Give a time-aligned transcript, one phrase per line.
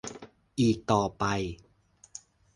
[0.59, 1.23] อีกต่อไป